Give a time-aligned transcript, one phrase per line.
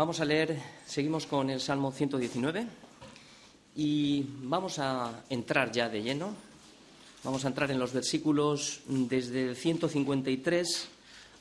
[0.00, 2.66] Vamos a leer, seguimos con el Salmo 119
[3.76, 6.34] y vamos a entrar ya de lleno.
[7.22, 10.88] Vamos a entrar en los versículos desde el 153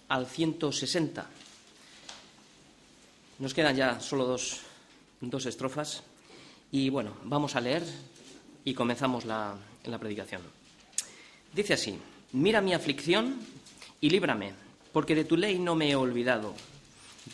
[0.10, 1.26] al 160.
[3.40, 4.60] Nos quedan ya solo dos,
[5.22, 6.04] dos estrofas
[6.70, 7.84] y bueno, vamos a leer
[8.66, 9.56] y comenzamos la,
[9.86, 10.42] la predicación.
[11.54, 11.98] Dice así,
[12.34, 13.40] mira mi aflicción
[14.02, 14.52] y líbrame,
[14.92, 16.54] porque de tu ley no me he olvidado.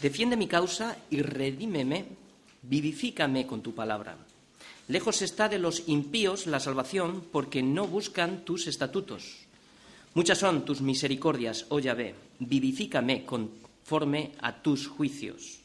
[0.02, 2.06] Defiende mi causa y redímeme,
[2.64, 4.18] vivifícame con tu palabra.
[4.88, 9.46] Lejos está de los impíos la salvación, porque no buscan tus estatutos.
[10.14, 15.60] Muchas son tus misericordias, oh Yahvé, vivifícame conforme a tus juicios.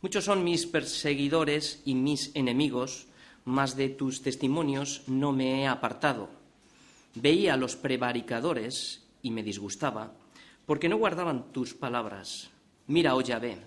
[0.00, 3.06] Muchos son mis perseguidores y mis enemigos,
[3.44, 6.28] mas de tus testimonios no me he apartado.
[7.14, 10.12] Veía a los prevaricadores y me disgustaba,
[10.66, 12.50] porque no guardaban tus palabras.
[12.88, 13.58] Mira, oh Yahvé,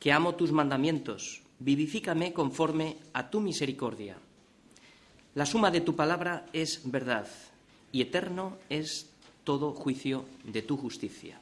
[0.00, 4.16] que amo tus mandamientos, vivifícame conforme a tu misericordia.
[5.34, 7.28] La suma de tu palabra es verdad,
[7.92, 9.10] y eterno es
[9.44, 11.38] todo juicio de tu justicia.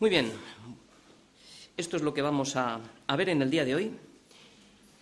[0.00, 0.32] Muy bien,
[1.76, 3.92] esto es lo que vamos a, a ver en el día de hoy.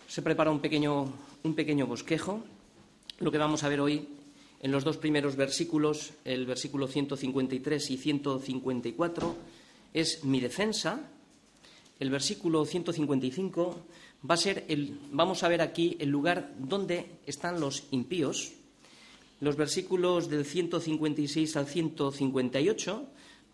[0.07, 2.43] Se prepara un pequeño, un pequeño bosquejo.
[3.19, 4.07] Lo que vamos a ver hoy
[4.61, 9.35] en los dos primeros versículos, el versículo 153 y 154,
[9.99, 11.09] es mi defensa.
[11.99, 13.81] El versículo 155
[14.29, 18.53] va a ser el, vamos a ver aquí el lugar donde están los impíos.
[19.41, 23.05] Los versículos del 156 al 158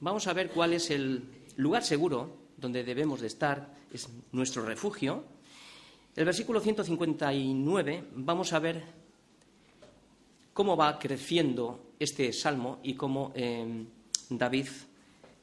[0.02, 1.24] vamos a ver cuál es el
[1.56, 5.24] lugar seguro donde debemos de estar, es nuestro refugio.
[6.16, 8.84] El versículo 159 vamos a ver
[10.54, 13.86] cómo va creciendo este salmo y cómo eh,
[14.30, 14.68] David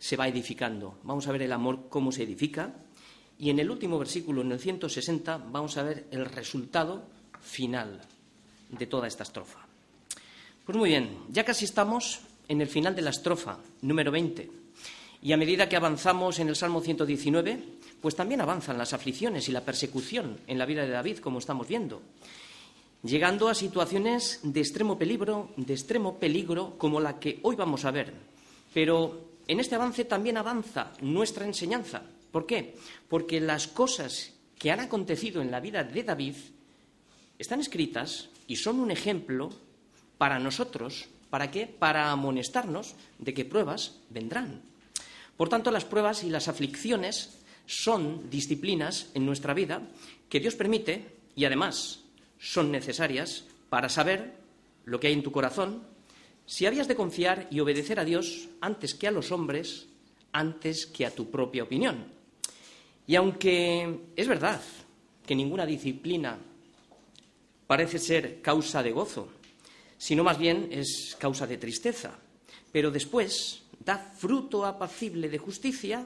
[0.00, 0.98] se va edificando.
[1.04, 2.74] Vamos a ver el amor cómo se edifica.
[3.38, 7.04] Y en el último versículo, en el 160, vamos a ver el resultado
[7.40, 8.00] final
[8.70, 9.60] de toda esta estrofa.
[10.64, 14.50] Pues muy bien, ya casi estamos en el final de la estrofa número 20.
[15.22, 17.62] Y a medida que avanzamos en el Salmo 119,
[18.00, 21.68] pues también avanzan las aflicciones y la persecución en la vida de David, como estamos
[21.68, 22.00] viendo
[23.02, 27.90] llegando a situaciones de extremo peligro, de extremo peligro como la que hoy vamos a
[27.90, 28.12] ver.
[28.74, 32.02] Pero en este avance también avanza nuestra enseñanza.
[32.30, 32.76] ¿Por qué?
[33.08, 36.36] Porque las cosas que han acontecido en la vida de David
[37.36, 39.50] están escritas y son un ejemplo
[40.18, 41.66] para nosotros, ¿para qué?
[41.66, 44.62] Para amonestarnos de que pruebas vendrán.
[45.36, 49.82] Por tanto, las pruebas y las aflicciones son disciplinas en nuestra vida
[50.28, 52.04] que Dios permite y además
[52.38, 54.32] son necesarias para saber
[54.84, 55.82] lo que hay en tu corazón,
[56.50, 59.86] si habías de confiar y obedecer a Dios antes que a los hombres,
[60.32, 62.06] antes que a tu propia opinión.
[63.06, 64.60] Y aunque es verdad
[65.24, 66.36] que ninguna disciplina
[67.68, 69.28] parece ser causa de gozo,
[69.96, 72.18] sino más bien es causa de tristeza,
[72.72, 76.04] pero después da fruto apacible de justicia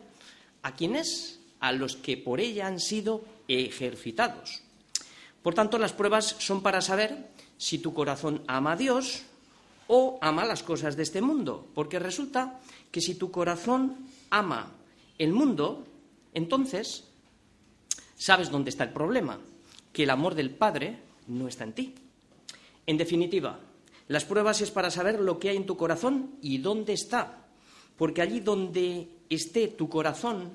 [0.60, 4.60] a quienes, a los que por ella han sido ejercitados.
[5.42, 9.24] Por tanto, las pruebas son para saber si tu corazón ama a Dios
[9.88, 14.72] o ama las cosas de este mundo, porque resulta que si tu corazón ama
[15.18, 15.86] el mundo,
[16.32, 17.04] entonces
[18.16, 19.38] sabes dónde está el problema,
[19.92, 21.94] que el amor del Padre no está en ti.
[22.86, 23.58] En definitiva,
[24.08, 27.46] las pruebas es para saber lo que hay en tu corazón y dónde está,
[27.96, 30.52] porque allí donde esté tu corazón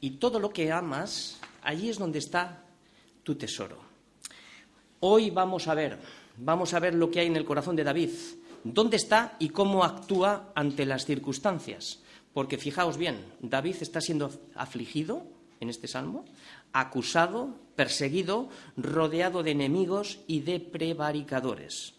[0.00, 2.64] y todo lo que amas, allí es donde está
[3.22, 3.78] tu tesoro.
[5.00, 5.98] Hoy vamos a ver,
[6.36, 8.10] vamos a ver lo que hay en el corazón de David,
[8.64, 12.00] dónde está y cómo actúa ante las circunstancias.
[12.32, 15.26] Porque fijaos bien, David está siendo afligido
[15.60, 16.24] en este salmo,
[16.72, 21.94] acusado, perseguido, rodeado de enemigos y de prevaricadores.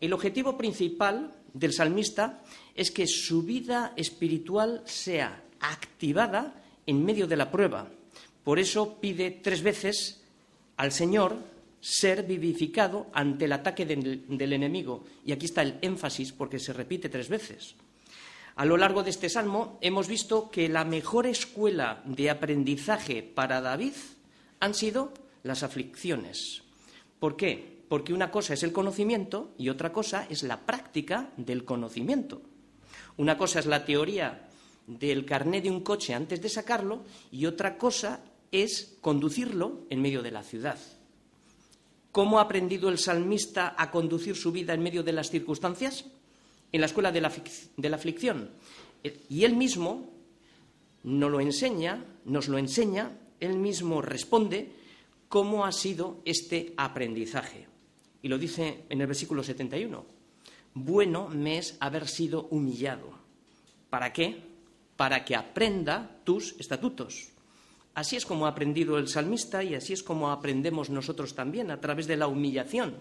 [0.00, 2.42] El objetivo principal del salmista
[2.74, 7.88] es que su vida espiritual sea activada en medio de la prueba.
[8.44, 10.22] Por eso pide tres veces
[10.76, 11.36] al Señor
[11.80, 15.04] ser vivificado ante el ataque del, enemigo.
[15.24, 17.74] Y aquí está el énfasis porque se repite tres veces.
[18.56, 23.60] A lo largo de este salmo hemos visto que la mejor escuela de aprendizaje para
[23.60, 23.92] David
[24.58, 25.12] han sido
[25.44, 26.62] las aflicciones.
[27.20, 27.78] ¿Por qué?
[27.88, 32.42] Porque una cosa es el conocimiento y otra cosa es la práctica del conocimiento.
[33.16, 34.48] Una cosa es la teoría
[34.86, 38.20] del carné de un coche antes de sacarlo y otra cosa
[38.50, 40.78] es conducirlo en medio de la ciudad.
[42.12, 46.04] ¿Cómo ha aprendido el salmista a conducir su vida en medio de las circunstancias?
[46.72, 47.28] En la escuela de la,
[47.96, 48.50] aflicción.
[49.28, 50.10] Y él mismo
[51.04, 54.72] nos lo enseña, nos lo enseña él mismo responde
[55.28, 57.66] cómo ha sido este aprendizaje.
[58.22, 60.04] Y lo dice en el versículo 71.
[60.74, 63.10] Bueno me es haber sido humillado.
[63.90, 64.42] ¿Para qué?
[64.96, 67.30] Para que aprenda tus estatutos.
[67.98, 71.80] Así es como ha aprendido el salmista y así es como aprendemos nosotros también, a
[71.80, 72.94] través de la humillación.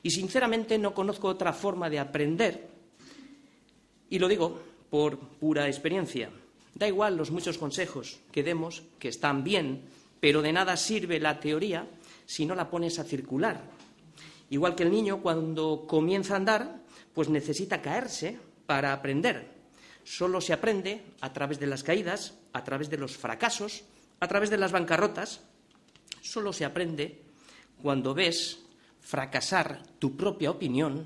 [0.00, 2.68] Y sinceramente no conozco otra forma de aprender,
[4.08, 4.56] y lo digo
[4.90, 6.30] por pura experiencia.
[6.72, 9.86] Da igual los muchos consejos que demos, que están bien,
[10.20, 11.90] pero de nada sirve la teoría
[12.24, 13.60] si no la pones a circular.
[14.50, 16.80] Igual que el niño cuando comienza a andar,
[17.12, 19.48] pues necesita caerse para aprender.
[20.04, 23.82] Solo se aprende a través de las caídas, a través de los fracasos,
[24.20, 25.40] a través de las bancarrotas.
[26.22, 27.22] Solo se aprende
[27.82, 28.60] cuando ves
[29.00, 31.04] fracasar tu propia opinión,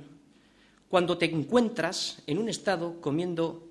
[0.88, 3.68] cuando te encuentras en un estado comiendo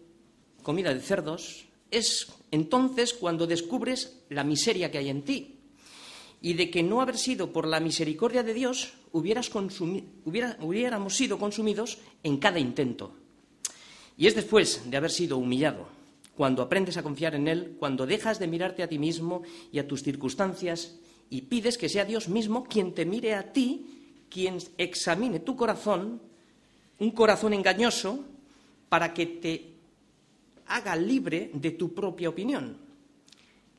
[0.61, 5.57] comida de cerdos, es entonces cuando descubres la miseria que hay en ti
[6.41, 12.37] y de que no haber sido por la misericordia de Dios hubiéramos sido consumidos en
[12.37, 13.15] cada intento.
[14.17, 15.87] Y es después de haber sido humillado,
[16.37, 19.41] cuando aprendes a confiar en Él, cuando dejas de mirarte a ti mismo
[19.71, 20.93] y a tus circunstancias
[21.31, 26.21] y pides que sea Dios mismo quien te mire a ti, quien examine tu corazón,
[26.99, 28.23] un corazón engañoso,
[28.87, 29.73] para que te
[30.67, 32.77] haga libre de tu propia opinión.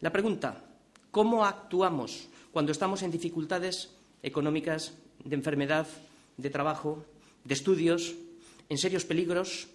[0.00, 0.64] La pregunta,
[1.12, 4.94] ¿cómo actuamos cuando estamos en dificultades económicas,
[5.25, 5.87] de enfermedad,
[6.37, 7.05] de trabajo,
[7.44, 8.16] de estudios,
[8.69, 9.69] en serios peligros?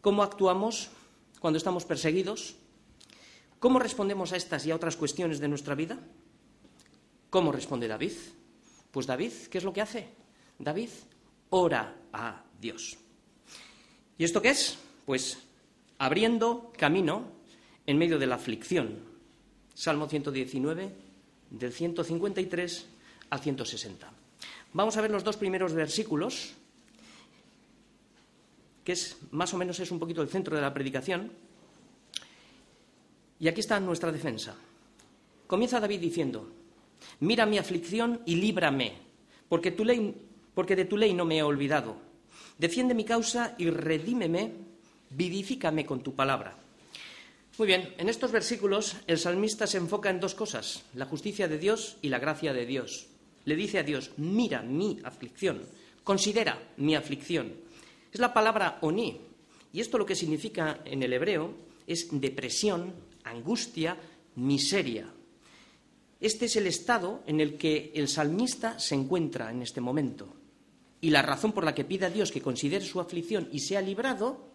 [0.00, 0.90] ¿Cómo actuamos
[1.44, 2.54] cuando estamos perseguidos?
[3.58, 5.98] ¿Cómo respondemos a estas y a otras cuestiones de nuestra vida?
[7.28, 8.12] ¿Cómo responde David?
[8.90, 10.08] Pues David, ¿qué es lo que hace?
[10.58, 10.88] David
[11.50, 12.96] ora a Dios.
[14.16, 14.78] ¿Y esto qué es?
[15.04, 15.36] Pues
[15.98, 17.26] abriendo camino
[17.86, 19.00] en medio de la aflicción.
[19.74, 20.94] Salmo 119,
[21.50, 22.86] del 153
[23.28, 24.10] al 160.
[24.72, 26.54] Vamos a ver los dos primeros versículos,
[28.84, 31.32] que es más o menos es un poquito el centro de la predicación.
[33.40, 34.54] Y aquí está nuestra defensa.
[35.46, 36.48] Comienza David diciendo:
[37.20, 38.92] Mira mi aflicción y líbrame,
[39.48, 40.14] porque, tu ley,
[40.54, 41.96] porque de tu ley no me he olvidado.
[42.58, 44.52] Defiende mi causa y redímeme
[45.10, 46.56] vivifícame con tu palabra.
[47.56, 51.58] Muy bien, en estos versículos el salmista se enfoca en dos cosas, la justicia de
[51.58, 53.06] Dios y la gracia de Dios.
[53.44, 55.62] Le dice a Dios, mira mi aflicción,
[56.02, 57.52] considera mi aflicción.
[58.14, 59.20] Es la palabra oni,
[59.72, 61.52] y esto lo que significa en el hebreo
[61.84, 62.94] es depresión,
[63.24, 63.96] angustia,
[64.36, 65.12] miseria.
[66.20, 70.32] Este es el estado en el que el salmista se encuentra en este momento.
[71.00, 73.80] Y la razón por la que pide a Dios que considere su aflicción y sea
[73.80, 74.46] librado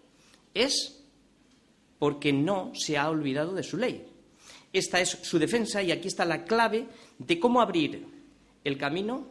[0.54, 1.04] es
[2.00, 4.08] porque no se ha olvidado de su ley.
[4.72, 8.08] Esta es su defensa y aquí está la clave de cómo abrir
[8.64, 9.28] el camino,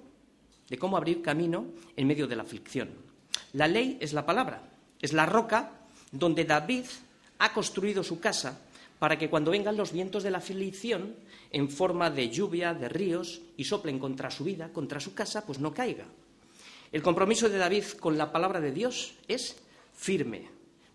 [0.69, 3.08] de cómo abrir camino en medio de la aflicción.
[3.53, 4.63] La ley es la palabra,
[5.01, 5.73] es la roca
[6.13, 6.85] donde David
[7.39, 8.61] ha construido su casa
[8.99, 11.15] para que cuando vengan los vientos de la aflicción
[11.51, 15.59] en forma de lluvia, de ríos y soplen contra su vida, contra su casa, pues
[15.61, 16.05] no caiga.
[16.91, 19.57] El compromiso de David con la palabra de Dios es
[19.95, 20.49] firme,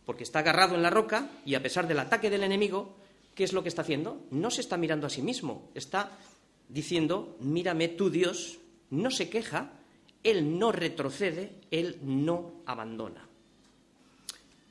[0.06, 2.96] porque está agarrado en la roca y a pesar del ataque del enemigo,
[3.36, 4.22] ¿qué es lo que está haciendo?
[4.32, 6.12] No se está mirando a sí mismo, está
[6.68, 8.58] diciendo, mírame tú Dios,
[8.90, 9.72] no se queja,
[10.24, 13.28] Él no retrocede, Él no abandona.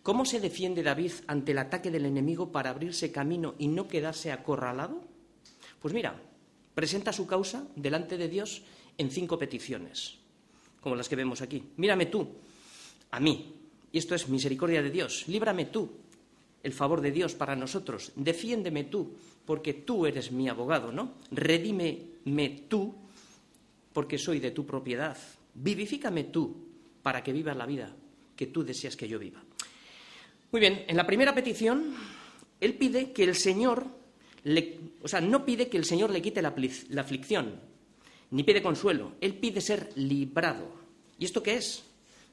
[0.02, 4.32] ¿Cómo se defiende David ante el ataque del enemigo para abrirse camino y no quedarse
[4.32, 5.00] acorralado?
[5.80, 6.20] Pues mira,
[6.74, 8.62] presenta su causa delante de Dios
[8.98, 10.18] en cinco peticiones,
[10.80, 11.62] como las que vemos aquí.
[11.76, 12.26] Mírame tú,
[13.12, 13.54] a mí,
[13.92, 15.28] y esto es misericordia de Dios.
[15.28, 15.88] Líbrame tú,
[16.62, 18.12] el favor de Dios para nosotros.
[18.16, 21.12] Defiéndeme tú, porque tú eres mi abogado, ¿no?
[21.30, 22.94] Redímeme tú,
[23.92, 25.16] porque soy de tu propiedad.
[25.54, 26.56] Vivifícame tú,
[27.02, 27.94] para que vivas la vida
[28.36, 29.42] que tú deseas que yo viva.
[30.50, 31.94] Muy bien, en la primera petición,
[32.60, 33.86] él pide que el Señor,
[35.02, 36.54] o sea, no pide que el Señor le quite la,
[36.90, 37.60] la aflicción,
[38.30, 40.68] ni pide consuelo, él pide ser librado.
[41.18, 41.84] ¿Y esto qué es?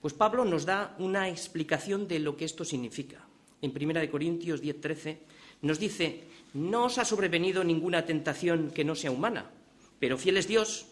[0.02, 3.26] Pues Pablo nos da una explicación de lo que esto significa.
[3.62, 5.18] En 1 Corintios 10:13
[5.62, 6.24] nos dice,
[6.54, 9.52] no os ha sobrevenido ninguna tentación que no sea humana,
[10.00, 10.88] pero fiel es Dios,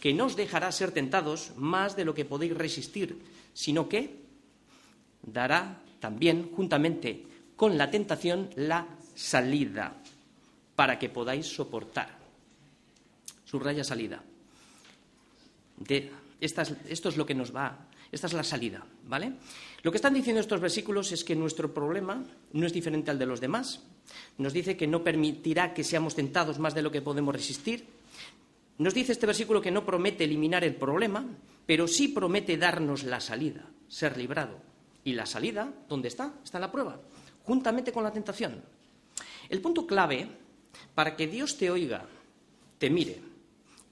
[0.00, 3.20] que no os dejará ser tentados más de lo que podéis resistir,
[3.52, 4.16] sino que
[5.22, 10.00] dará también, juntamente con la tentación, la salida
[10.74, 12.18] para que podáis soportar.
[13.44, 14.24] Subraya salida.
[16.40, 19.34] esto es lo que nos va Esta es la salida, ¿vale?
[19.82, 23.26] Lo que están diciendo estos versículos es que nuestro problema no es diferente al de
[23.26, 23.82] los demás.
[24.38, 27.99] Nos dice que no permitirá que seamos tentados más de lo que podemos resistir.
[28.80, 31.22] Nos dice este versículo que no promete eliminar el problema,
[31.66, 34.56] pero sí promete darnos la salida, ser librado.
[35.04, 36.32] ¿Y la salida dónde está?
[36.42, 36.98] Está en la prueba,
[37.44, 38.62] juntamente con la tentación.
[39.50, 40.26] El punto clave
[40.94, 42.06] para que Dios te oiga,
[42.78, 43.20] te mire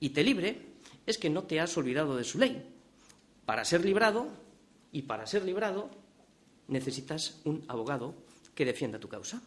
[0.00, 0.62] y te libre
[1.04, 2.64] es que no te has olvidado de su ley.
[3.44, 4.28] Para ser librado
[4.90, 5.90] y para ser librado
[6.66, 8.14] necesitas un abogado
[8.54, 9.42] que defienda tu causa.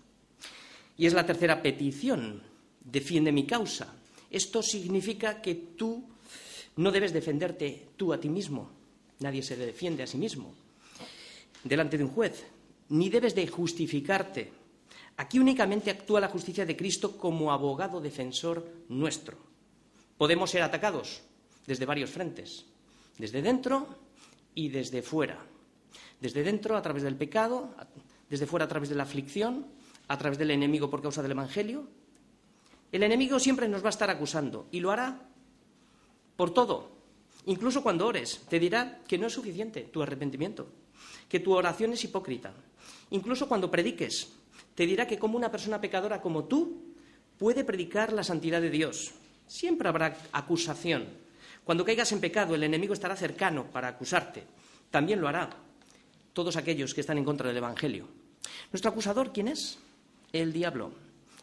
[0.98, 2.44] Y es la tercera petición,
[2.80, 3.96] defiende mi causa.
[4.32, 6.04] Esto significa que tú
[6.78, 8.72] no debes defenderte tú a ti mismo.
[9.20, 10.56] Nadie se defiende a sí mismo
[11.64, 12.44] delante de un juez,
[12.90, 14.52] ni debes de justificarte.
[15.18, 19.38] Aquí únicamente actúa la justicia de Cristo como abogado defensor nuestro.
[20.18, 21.22] Podemos ser atacados
[21.68, 22.66] desde varios frentes,
[23.18, 23.88] desde dentro
[24.56, 25.38] y desde fuera.
[26.20, 27.76] Desde dentro a través del pecado,
[28.30, 29.68] desde fuera a través de la aflicción,
[30.08, 31.88] a través del enemigo por causa del Evangelio.
[32.92, 35.22] El enemigo siempre nos va a estar acusando y lo hará
[36.36, 36.92] por todo.
[37.46, 40.68] Incluso cuando ores, te dirá que no es suficiente tu arrepentimiento,
[41.30, 42.54] que tu oración es hipócrita.
[43.12, 44.30] Incluso cuando prediques,
[44.76, 46.94] te dirá que como una persona pecadora como tú
[47.38, 49.12] puede predicar la santidad de Dios.
[49.48, 51.08] Siempre habrá acusación.
[51.64, 54.44] Cuando caigas en pecado, el enemigo estará cercano para acusarte.
[54.90, 55.50] También lo hará
[56.34, 58.08] todos aquellos que están en contra del Evangelio.
[58.72, 59.80] ¿Nuestro acusador quién es?
[60.32, 60.92] El diablo.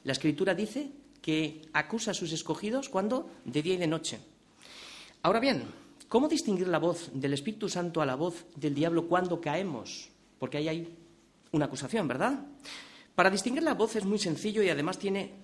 [0.04, 0.90] La Escritura dice
[1.28, 4.18] que acusa a sus escogidos cuando de día y de noche.
[5.20, 5.64] Ahora bien,
[6.08, 10.08] ¿cómo distinguir la voz del Espíritu Santo a la voz del diablo cuando caemos?
[10.38, 10.96] Porque ahí hay
[11.52, 12.46] una acusación, ¿verdad?
[13.14, 15.34] Para distinguir la voz es muy sencillo y además tiene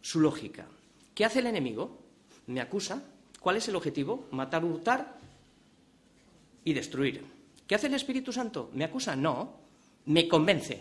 [0.00, 0.68] su lógica.
[1.16, 1.98] ¿Qué hace el enemigo?
[2.46, 3.02] Me acusa.
[3.40, 4.28] ¿Cuál es el objetivo?
[4.30, 5.18] Matar, hurtar
[6.62, 7.24] y destruir.
[7.66, 8.70] ¿Qué hace el Espíritu Santo?
[8.72, 9.16] ¿Me acusa?
[9.16, 9.54] No.
[10.06, 10.80] Me convence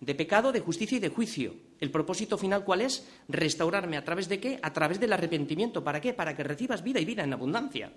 [0.00, 1.54] de pecado, de justicia y de juicio.
[1.80, 3.06] ¿El propósito final cuál es?
[3.28, 3.96] Restaurarme.
[3.96, 4.58] ¿A través de qué?
[4.62, 5.82] A través del arrepentimiento.
[5.82, 6.12] ¿Para qué?
[6.12, 7.92] Para que recibas vida y vida en abundancia.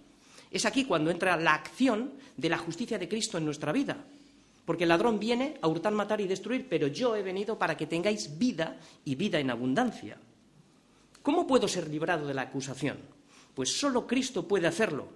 [0.49, 4.05] Es aquí cuando entra la acción de la justicia de Cristo en nuestra vida.
[4.65, 7.87] Porque el ladrón viene a hurtar, matar y destruir, pero yo he venido para que
[7.87, 10.17] tengáis vida y vida en abundancia.
[11.21, 12.97] ¿Cómo puedo ser librado de la acusación?
[13.53, 15.07] Pues solo Cristo puede hacerlo.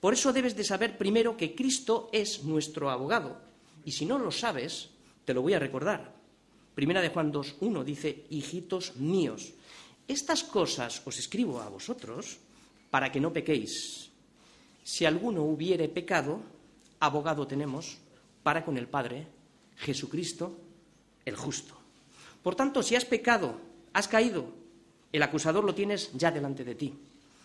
[0.00, 3.38] Por eso debes de saber primero que Cristo es nuestro abogado.
[3.84, 4.90] Y si no lo sabes,
[5.24, 6.15] te lo voy a recordar.
[6.76, 9.54] Primera de Juan 2.1 dice, hijitos míos,
[10.06, 12.36] estas cosas os escribo a vosotros
[12.92, 14.12] para que no pequéis.
[14.84, 16.44] Si alguno hubiere pecado,
[17.00, 17.96] abogado tenemos
[18.42, 19.24] para con el Padre,
[19.80, 20.52] Jesucristo,
[21.24, 21.80] el justo.
[22.42, 23.56] Por tanto, si has pecado,
[23.94, 24.52] has caído,
[25.10, 26.92] el acusador lo tienes ya delante de ti.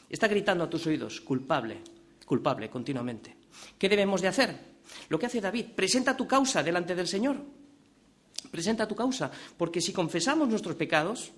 [0.09, 1.79] Está gritando a tus oídos, culpable,
[2.25, 3.37] culpable continuamente.
[3.79, 4.59] ¿Qué debemos de hacer?
[5.07, 7.60] Lo que hace David, presenta tu causa delante del Señor.
[8.49, 11.31] Presenta tu causa, porque si confesamos nuestros pecados,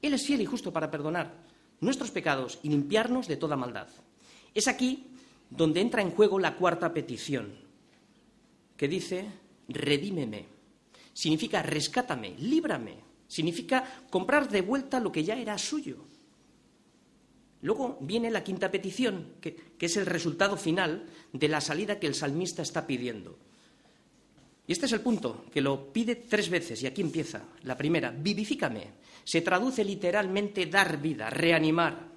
[0.00, 1.34] Él es fiel y justo para perdonar
[1.80, 3.88] nuestros pecados y limpiarnos de toda maldad.
[4.54, 5.08] Es aquí
[5.50, 7.52] donde entra en juego la cuarta petición,
[8.76, 9.26] que dice,
[9.68, 10.46] redímeme.
[11.12, 12.96] Significa rescátame, líbrame.
[13.28, 16.04] Significa comprar de vuelta lo que ya era suyo.
[17.62, 22.14] Luego viene la quinta petición, que, es el resultado final de la salida que el
[22.14, 23.38] salmista está pidiendo.
[24.72, 27.42] Y este es el punto, que lo pide tres veces, y aquí empieza.
[27.64, 28.86] La primera, vivifícame.
[29.22, 32.08] Se traduce literalmente dar vida, reanimar.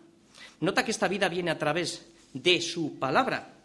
[0.62, 3.55] Nota que esta vida viene a través de su palabra,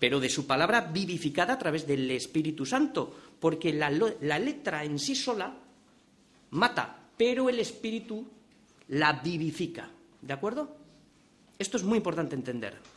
[0.00, 4.98] pero de su palabra vivificada a través del Espíritu Santo, porque la, la letra en
[4.98, 5.54] sí sola
[6.50, 8.26] mata, pero el Espíritu
[8.88, 9.88] la vivifica.
[10.20, 10.76] ¿De acuerdo?
[11.56, 12.93] Esto es muy importante entender.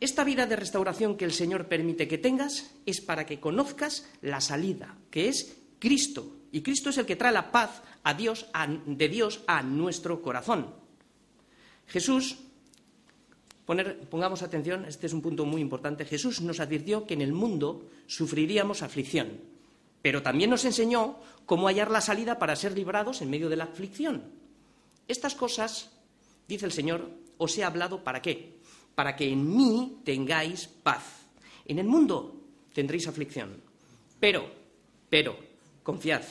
[0.00, 4.40] Esta vida de restauración que el Señor permite que tengas es para que conozcas la
[4.40, 6.36] salida, que es Cristo.
[6.52, 8.46] Y Cristo es el que trae la paz a Dios,
[8.86, 10.72] de Dios a nuestro corazón.
[11.88, 12.38] Jesús,
[14.08, 17.88] pongamos atención, este es un punto muy importante, Jesús nos advirtió que en el mundo
[18.06, 19.40] sufriríamos aflicción,
[20.00, 23.64] pero también nos enseñó cómo hallar la salida para ser librados en medio de la
[23.64, 24.22] aflicción.
[25.08, 25.90] Estas cosas,
[26.46, 28.57] dice el Señor, os he hablado para qué?
[28.98, 31.30] Para que en mí tengáis paz.
[31.66, 32.34] En el mundo
[32.74, 33.62] tendréis aflicción.
[34.18, 34.50] Pero,
[35.08, 35.38] pero,
[35.84, 36.22] confiad,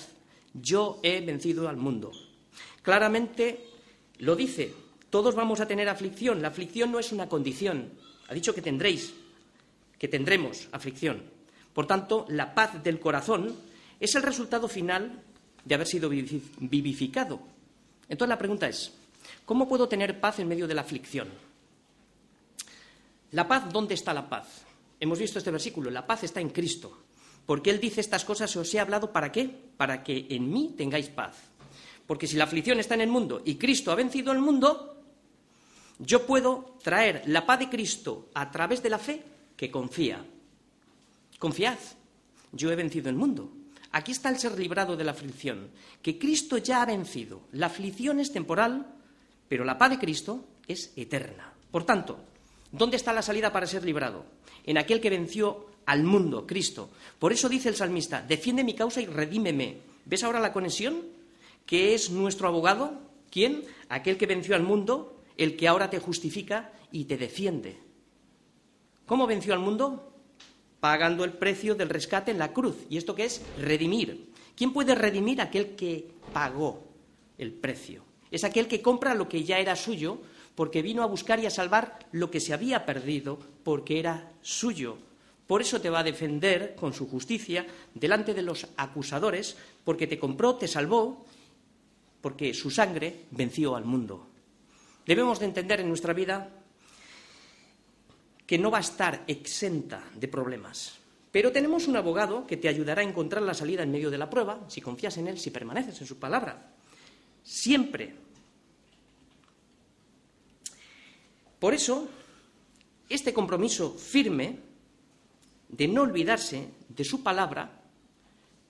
[0.54, 2.12] yo he vencido al mundo.
[2.82, 3.64] Claramente
[4.18, 4.74] lo dice,
[5.10, 6.42] todos vamos a tener aflicción.
[6.42, 7.94] La aflicción no es una condición.
[8.28, 9.14] Ha dicho que tendréis,
[9.98, 11.24] que tendremos aflicción.
[11.72, 13.56] Por tanto, la paz del corazón
[13.98, 15.24] es el resultado final
[15.64, 17.40] de haber sido vivificado.
[18.10, 18.92] Entonces la pregunta es,
[19.46, 21.30] ¿Cómo puedo tener paz en medio de la aflicción?
[23.32, 24.64] La paz, ¿dónde está la paz?
[25.00, 27.04] Hemos visto este versículo, la paz está en Cristo.
[27.46, 29.50] Porque Él dice estas cosas, os he hablado para qué?
[29.78, 31.36] Para que en mí tengáis paz.
[32.06, 35.02] Porque si la aflicción está en el mundo y Cristo ha vencido el mundo,
[36.00, 39.24] yo puedo traer la paz de Cristo a través de la fe
[39.56, 40.26] que confía.
[41.40, 41.78] Confiad,
[42.52, 43.52] yo he vencido el mundo.
[43.92, 45.70] Aquí está el ser librado de la aflicción,
[46.02, 47.42] que Cristo ya ha vencido.
[47.54, 48.94] La aflicción es temporal,
[49.48, 51.54] pero la paz de Cristo es eterna.
[51.72, 52.20] Por tanto,
[52.78, 54.26] ¿dónde está la salida para ser librado?
[54.64, 56.90] En aquel que venció al mundo, Cristo.
[57.18, 59.78] Por eso dice el salmista, defiende mi causa y redímeme.
[60.06, 61.02] ¿Ves ahora la conexión?
[61.66, 62.94] ¿Qué es nuestro abogado?
[63.32, 63.64] ¿Quién?
[63.90, 67.78] Aquel que venció al mundo, el que ahora te justifica y te defiende.
[69.06, 70.14] ¿Cómo venció al mundo?
[70.80, 72.76] Pagando el precio del rescate en la cruz.
[72.90, 73.42] ¿Y esto qué es?
[73.60, 74.30] Redimir.
[74.56, 75.42] ¿Quién puede redimir?
[75.42, 76.84] Aquel que pagó
[77.38, 78.04] el precio.
[78.32, 80.20] Es aquel que compra lo que ya era suyo
[80.58, 84.98] porque vino a buscar y a salvar lo que se había perdido porque era suyo.
[85.46, 90.18] Por eso te va a defender con su justicia delante de los acusadores, porque te
[90.18, 91.28] compró, te salvó,
[92.22, 94.30] porque su sangre venció al mundo.
[95.06, 96.50] Debemos de entender en nuestra vida
[98.48, 100.98] que no va a estar exenta de problemas.
[101.32, 104.28] Pero tenemos un abogado que te ayudará a encontrar la salida en medio de la
[104.28, 106.74] prueba, si confías en él, si permaneces en su palabra.
[107.44, 108.27] Siempre.
[111.60, 112.08] Por eso,
[113.10, 114.60] este compromiso firme
[115.70, 117.82] de no olvidarse de su palabra,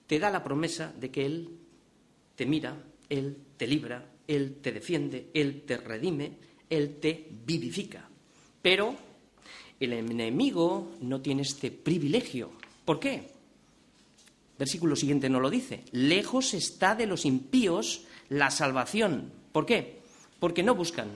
[0.06, 1.48] te da la promesa de que Él
[2.34, 2.76] te mira,
[3.08, 6.32] Él te libra, Él te defiende, Él te redime,
[6.70, 8.08] Él te vivifica.
[8.62, 8.96] Pero
[9.78, 12.50] el enemigo no tiene este privilegio.
[12.84, 13.30] ¿Por qué?
[14.58, 15.84] Versículo siguiente no lo dice.
[15.92, 19.30] Lejos está de los impíos la salvación.
[19.52, 20.00] ¿Por qué?
[20.40, 21.08] Porque no buscan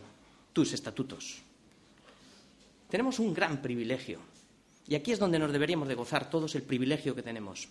[0.53, 1.43] tus estatutos.
[2.93, 4.19] Tenemos un gran privilegio
[4.87, 7.67] y aquí es donde nos deberíamos de gozar todos el privilegio que tenemos.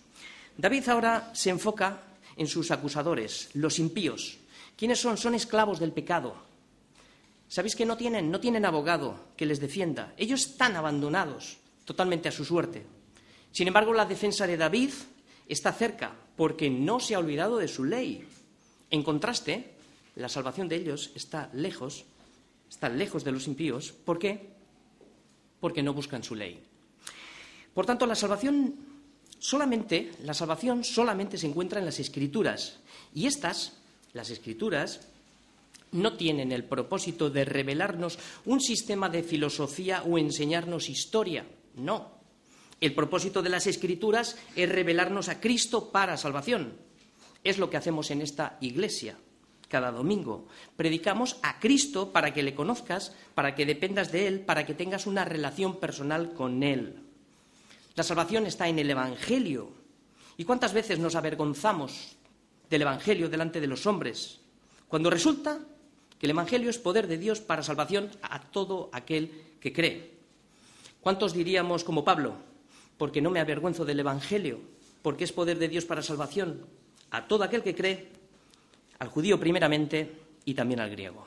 [0.58, 2.02] David ahora se enfoca
[2.36, 4.38] en sus acusadores, los impíos.
[4.76, 5.16] ¿Quiénes son?
[5.16, 6.34] Son esclavos del pecado.
[7.46, 10.12] ¿Sabéis que no tienen, no tienen abogado que les defienda?
[10.16, 12.84] Ellos están abandonados totalmente a su suerte.
[13.52, 14.90] Sin embargo, la defensa de David
[15.46, 18.26] está cerca porque no se ha olvidado de su ley.
[18.90, 19.70] En contraste,
[20.16, 22.06] la salvación de ellos está lejos,
[22.68, 23.92] está lejos de los impíos.
[23.92, 24.51] ¿Por qué?
[25.62, 26.58] Porque no buscan su ley.
[27.72, 28.74] Por tanto, la salvación
[29.38, 32.80] solamente, la salvación solamente se encuentra en las escrituras.
[33.14, 33.78] Y estas,
[34.12, 35.06] las escrituras,
[35.92, 41.46] no tienen el propósito de revelarnos un sistema de filosofía o enseñarnos historia.
[41.76, 42.10] No.
[42.80, 46.72] El propósito de las escrituras es revelarnos a Cristo para salvación.
[47.44, 49.16] Es lo que hacemos en esta iglesia
[49.72, 50.44] cada domingo.
[50.76, 55.06] Predicamos a Cristo para que le conozcas, para que dependas de Él, para que tengas
[55.06, 57.00] una relación personal con Él.
[57.94, 59.72] La salvación está en el Evangelio.
[60.36, 62.16] ¿Y cuántas veces nos avergonzamos
[62.68, 64.40] del Evangelio delante de los hombres?
[64.88, 65.58] Cuando resulta
[66.18, 70.12] que el Evangelio es poder de Dios para salvación a todo aquel que cree.
[71.00, 72.36] ¿Cuántos diríamos como Pablo?
[72.98, 74.60] Porque no me avergüenzo del Evangelio,
[75.00, 76.66] porque es poder de Dios para salvación
[77.10, 78.21] a todo aquel que cree,
[79.02, 80.12] al judío primeramente
[80.44, 81.26] y también al griego.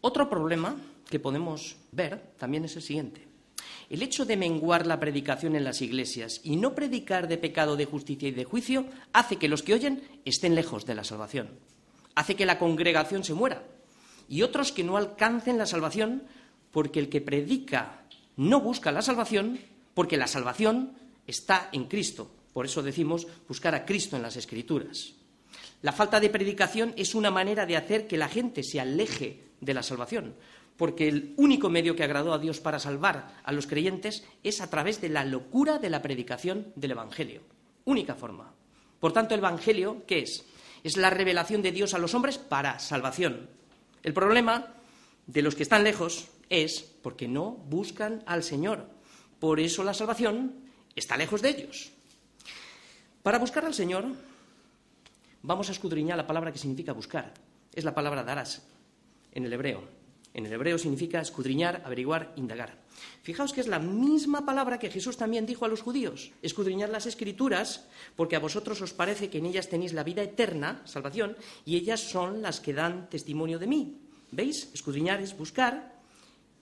[0.00, 0.74] Otro problema
[1.08, 3.28] que podemos ver también es el siguiente.
[3.88, 7.84] El hecho de menguar la predicación en las iglesias y no predicar de pecado, de
[7.84, 11.48] justicia y de juicio hace que los que oyen estén lejos de la salvación.
[12.16, 13.62] Hace que la congregación se muera
[14.28, 16.24] y otros que no alcancen la salvación
[16.72, 18.02] porque el que predica
[18.36, 19.60] no busca la salvación
[19.94, 20.94] porque la salvación
[21.24, 22.28] está en Cristo.
[22.52, 25.17] Por eso decimos buscar a Cristo en las Escrituras.
[25.82, 29.74] La falta de predicación es una manera de hacer que la gente se aleje de
[29.74, 30.34] la salvación,
[30.76, 34.70] porque el único medio que agradó a Dios para salvar a los creyentes es a
[34.70, 37.42] través de la locura de la predicación del Evangelio.
[37.84, 38.52] Única forma.
[38.98, 40.44] Por tanto, el Evangelio, ¿qué es?
[40.82, 43.48] Es la revelación de Dios a los hombres para salvación.
[44.02, 44.74] El problema
[45.26, 48.88] de los que están lejos es porque no buscan al Señor.
[49.38, 50.54] Por eso la salvación
[50.96, 51.92] está lejos de ellos.
[53.22, 54.06] Para buscar al Señor,
[55.42, 57.34] vamos a escudriñar la palabra que significa buscar.
[57.74, 58.66] Es la palabra darás
[59.32, 59.98] en el hebreo.
[60.34, 62.78] En el hebreo significa escudriñar, averiguar, indagar.
[63.22, 67.06] Fijaos que es la misma palabra que Jesús también dijo a los judíos, escudriñar las
[67.06, 71.76] escrituras, porque a vosotros os parece que en ellas tenéis la vida eterna, salvación, y
[71.76, 73.98] ellas son las que dan testimonio de mí.
[74.30, 74.70] ¿Veis?
[74.74, 75.98] Escudriñar es buscar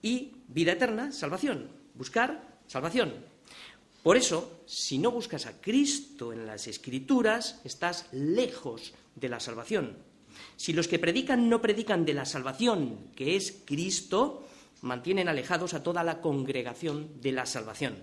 [0.01, 1.69] y vida eterna, salvación.
[1.93, 3.13] Buscar, salvación.
[4.07, 9.97] Por eso, si no buscas a Cristo en las escrituras, estás lejos de la salvación.
[10.55, 14.47] Si los que predican no predican de la salvación, que es Cristo,
[14.81, 17.97] mantienen alejados a toda la congregación de la salvación.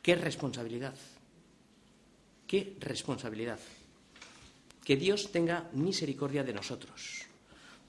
[0.00, 0.94] qué responsabilidad.
[2.46, 3.58] Qué responsabilidad.
[4.84, 7.26] Que Dios tenga misericordia de nosotros.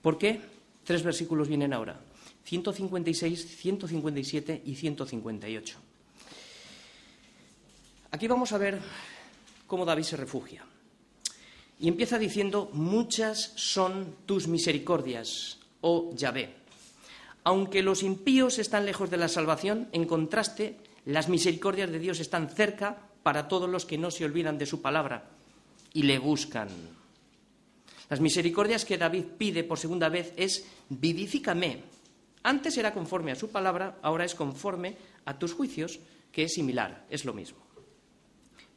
[0.01, 0.41] ¿Por qué?
[0.83, 2.01] Tres versículos vienen ahora.
[2.43, 5.86] 156, 157 y 158.
[8.11, 8.79] Aquí vamos a ver
[9.65, 10.65] cómo David se refugia.
[11.79, 16.55] Y empieza diciendo, muchas son tus misericordias, oh Yahvé.
[17.43, 22.49] Aunque los impíos están lejos de la salvación, en contraste, las misericordias de Dios están
[22.49, 25.29] cerca para todos los que no se olvidan de su palabra
[25.93, 26.69] y le buscan.
[28.09, 31.83] Las misericordias que David pide por segunda vez es vivifícame.
[32.43, 35.99] Antes era conforme a su palabra, ahora es conforme a tus juicios,
[36.31, 37.66] que es similar, es lo mismo.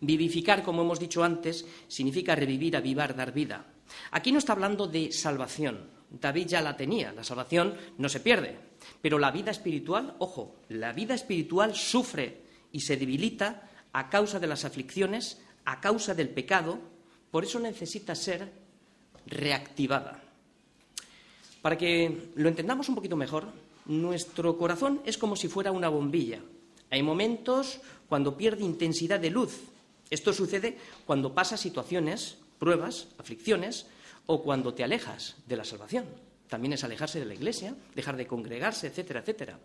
[0.00, 3.66] Vivificar, como hemos dicho antes, significa revivir, avivar, dar vida.
[4.12, 5.90] Aquí no está hablando de salvación.
[6.10, 8.58] David ya la tenía, la salvación no se pierde.
[9.02, 14.46] Pero la vida espiritual, ojo, la vida espiritual sufre y se debilita a causa de
[14.46, 16.78] las aflicciones, a causa del pecado,
[17.30, 18.50] por eso necesita ser
[19.26, 20.22] reactivada.
[21.62, 23.48] Para que lo entendamos un poquito mejor,
[23.86, 26.40] nuestro corazón es como si fuera una bombilla.
[26.90, 29.60] Hay momentos cuando pierde intensidad de luz
[30.10, 33.86] esto sucede cuando pasas situaciones, pruebas, aflicciones,
[34.26, 36.04] o cuando te alejas de la salvación.
[36.48, 39.58] También es alejarse de la iglesia, dejar de congregarse, etcétera, etcétera.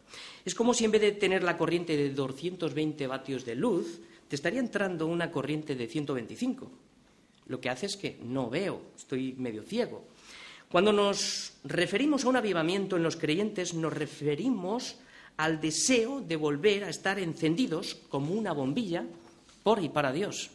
[0.45, 4.35] Es como si en vez de tener la corriente de 220 vatios de luz, te
[4.35, 6.71] estaría entrando una corriente de 125.
[7.47, 10.05] Lo que hace es que no veo, estoy medio ciego.
[10.71, 14.97] Cuando nos referimos a un avivamiento en los creyentes, nos referimos
[15.37, 19.05] al deseo de volver a estar encendidos como una bombilla
[19.65, 20.51] por y para Dios.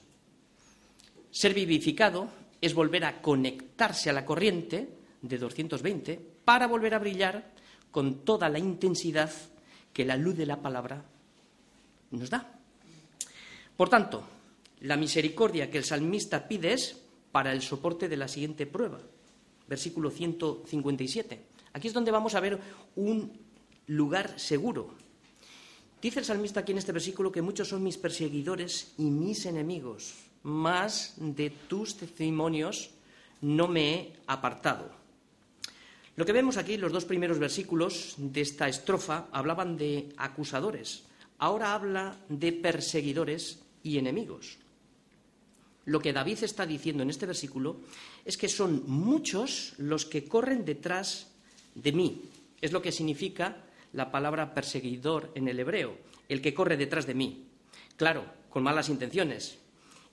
[1.32, 2.28] Ser vivificado
[2.60, 4.88] es volver a conectarse a la corriente
[5.20, 7.50] de 220 para volver a brillar
[7.90, 9.32] con toda la intensidad
[9.92, 11.02] que la luz de la palabra
[12.12, 12.56] nos da.
[13.76, 14.22] Por tanto,
[14.82, 16.96] la misericordia que el salmista pide es
[17.32, 19.00] para el soporte de la siguiente prueba,
[19.66, 21.46] versículo 157.
[21.72, 22.60] Aquí es donde vamos a ver
[22.94, 23.32] un
[23.88, 24.94] lugar seguro,
[26.00, 30.14] Dice el salmista aquí en este versículo que muchos son mis perseguidores y mis enemigos,
[30.42, 32.90] más de tus testimonios
[33.42, 34.90] no me he apartado.
[36.16, 41.04] Lo que vemos aquí, los dos primeros versículos de esta estrofa hablaban de acusadores,
[41.38, 44.56] ahora habla de perseguidores y enemigos.
[45.84, 47.76] Lo que David está diciendo en este versículo
[48.24, 51.28] es que son muchos los que corren detrás
[51.74, 52.22] de mí.
[52.60, 55.96] Es lo que significa la palabra perseguidor en el hebreo,
[56.28, 57.46] el que corre detrás de mí.
[57.96, 59.58] Claro, con malas intenciones.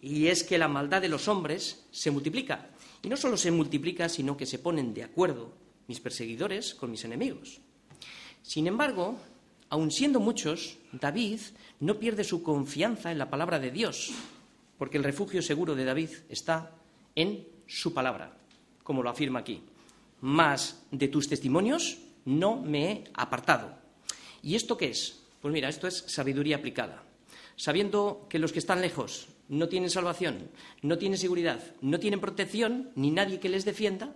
[0.02, 2.70] Y es que la maldad de los hombres se multiplica.
[3.02, 5.54] Y no solo se multiplica, sino que se ponen de acuerdo
[5.88, 7.60] mis perseguidores con mis enemigos.
[8.42, 9.18] Sin embargo,
[9.70, 11.40] aun siendo muchos, David
[11.80, 14.12] no pierde su confianza en la palabra de Dios,
[14.78, 16.72] porque el refugio seguro de David está
[17.16, 18.38] en su palabra,
[18.84, 19.64] como lo afirma aquí.
[20.22, 23.74] Más de tus testimonios no me he apartado.
[24.44, 25.24] ¿Y esto qué es?
[25.42, 27.04] Pues mira, esto es sabiduría aplicada.
[27.56, 30.50] Sabiendo que los que están lejos no tienen salvación,
[30.82, 34.14] no tienen seguridad, no tienen protección, ni nadie que les defienda,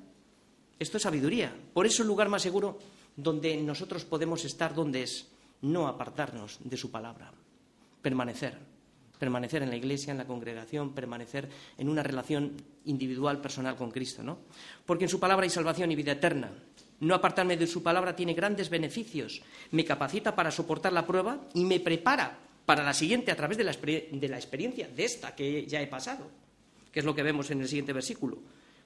[0.78, 1.56] esto es sabiduría.
[1.74, 2.80] Por eso el lugar más seguro
[3.15, 5.28] donde nosotros podemos estar, donde es
[5.62, 7.32] no apartarnos de su palabra,
[8.02, 8.58] permanecer,
[9.19, 11.47] permanecer en la iglesia, en la congregación, permanecer
[11.78, 14.39] en una relación individual, personal con Cristo, ¿no?
[14.86, 16.52] Porque en su palabra hay salvación y vida eterna.
[17.02, 19.42] No apartarme de su palabra tiene grandes beneficios.
[19.72, 23.64] Me capacita para soportar la prueba y me prepara para la siguiente a través de
[23.64, 26.30] la, experiencia de esta que ya he pasado,
[26.92, 28.38] que es lo que vemos en el siguiente versículo.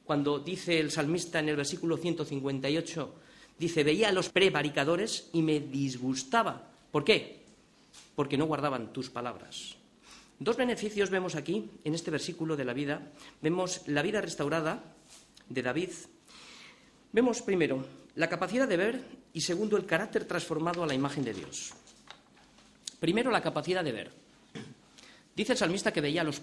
[0.05, 3.15] Cuando dice el salmista en el versículo 158,
[3.59, 6.69] dice, veía a los prevaricadores y me disgustaba.
[6.91, 7.41] ¿Por qué?
[8.15, 9.75] Porque no guardaban tus palabras.
[10.39, 13.11] Dos beneficios vemos aquí, en este versículo de la vida.
[13.41, 14.95] Vemos la vida restaurada
[15.49, 15.89] de David.
[17.11, 19.01] Vemos primero la capacidad de ver
[19.33, 21.73] y segundo, el carácter transformado a la imagen de Dios.
[22.99, 24.11] Primero, la capacidad de ver.
[25.35, 26.41] Dice el salmista que veía a los,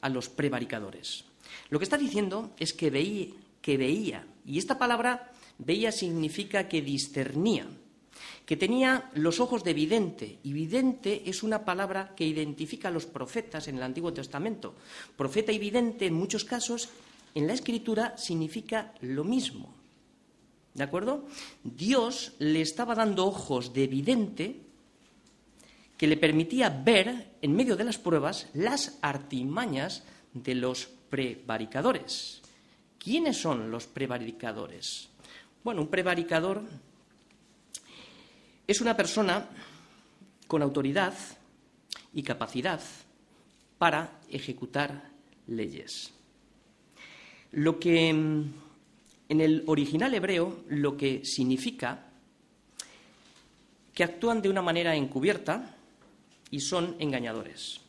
[0.00, 1.24] a los prevaricadores.
[1.68, 6.80] Lo que está diciendo es que veía, que veía, y esta palabra veía significa que
[6.80, 7.66] discernía,
[8.46, 13.06] que tenía los ojos de vidente, y vidente es una palabra que identifica a los
[13.06, 14.76] profetas en el Antiguo Testamento.
[15.16, 16.88] Profeta y vidente, en muchos casos,
[17.34, 19.79] en la Escritura significa lo mismo.
[20.80, 21.26] ¿De acuerdo?
[21.62, 24.62] Dios le estaba dando ojos de vidente
[25.98, 32.40] que le permitía ver, en medio de las pruebas, las artimañas de los prevaricadores.
[32.98, 35.10] ¿Quiénes son los prevaricadores?
[35.62, 36.62] Bueno, un prevaricador
[38.66, 39.50] es una persona
[40.46, 41.12] con autoridad
[42.14, 42.80] y capacidad
[43.76, 45.10] para ejecutar
[45.46, 46.10] leyes.
[47.52, 48.69] Lo que mm,
[49.30, 52.10] en el original hebreo lo que significa
[53.94, 55.76] que actúan de una manera encubierta
[56.50, 57.80] y son engañadores.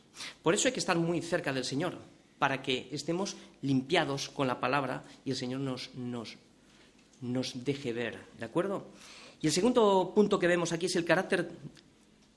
[0.43, 1.97] Por eso hay que estar muy cerca del Señor,
[2.38, 6.38] para que estemos limpiados con la palabra y el Señor nos, nos,
[7.65, 8.86] deje ver, ¿de acuerdo?
[9.41, 11.49] Y el segundo punto que vemos aquí es el carácter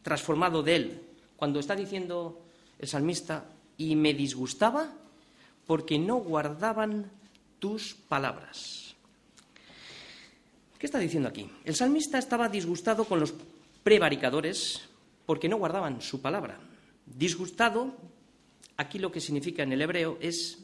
[0.02, 1.02] transformado de él.
[1.36, 2.40] Cuando está diciendo
[2.78, 3.44] el salmista,
[3.76, 4.92] y me disgustaba
[5.66, 7.10] porque no guardaban
[7.58, 8.83] tus palabras.
[10.84, 11.48] ¿Qué está diciendo aquí?
[11.64, 13.32] El salmista estaba disgustado con los
[13.82, 14.82] prevaricadores
[15.24, 16.60] porque no guardaban su palabra.
[17.06, 17.96] Disgustado,
[18.76, 20.58] aquí lo que significa en el hebreo es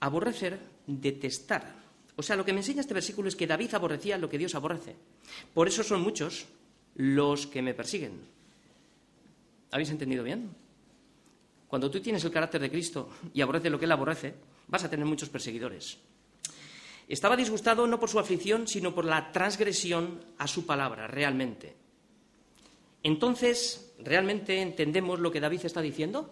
[0.00, 1.70] aborrecer, detestar.
[2.16, 4.54] O sea, lo que me enseña este versículo es que David aborrecía lo que Dios
[4.54, 4.96] aborrece.
[5.52, 6.46] Por eso son muchos
[6.94, 8.22] los que me persiguen.
[9.70, 10.48] ¿Habéis entendido bien?
[11.68, 14.32] Cuando tú tienes el carácter de Cristo y aborreces lo que Él aborrece,
[14.66, 15.98] vas a tener muchos perseguidores.
[17.10, 21.74] Estaba disgustado no por su aflicción, sino por la transgresión a su palabra, realmente.
[23.02, 26.30] Entonces, ¿realmente entendemos lo que David está diciendo?